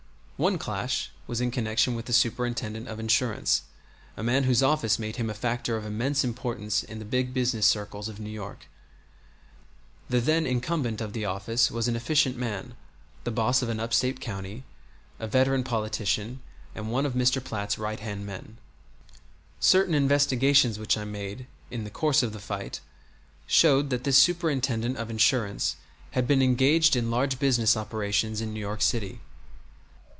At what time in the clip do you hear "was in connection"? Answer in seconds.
1.27-1.93